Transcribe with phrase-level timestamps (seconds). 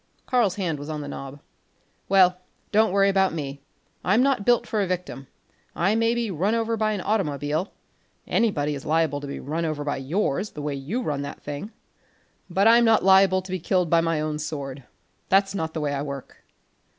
[0.25, 1.39] Karl's hand was on the knob.
[2.09, 2.39] "Well,
[2.71, 3.61] don't worry about me;
[4.03, 5.27] I'm not built for a victim.
[5.75, 7.71] I may be run over by an automobile
[8.25, 11.71] anybody is liable to be run over by yours, the way you run that thing
[12.49, 14.85] but I'm not liable to be killed by my own sword.
[15.29, 16.43] That's not the way I work."